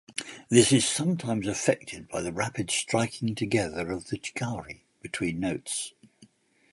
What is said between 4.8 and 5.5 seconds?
between